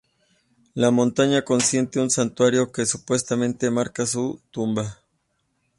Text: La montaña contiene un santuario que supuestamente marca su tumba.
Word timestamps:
La 0.73 0.89
montaña 0.89 1.43
contiene 1.43 1.87
un 1.97 2.09
santuario 2.09 2.71
que 2.71 2.87
supuestamente 2.87 3.69
marca 3.69 4.07
su 4.07 4.41
tumba. 4.49 4.97